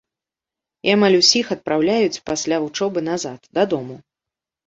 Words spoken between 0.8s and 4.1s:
І амаль усіх адпраўляюць пасля вучобы назад, дадому.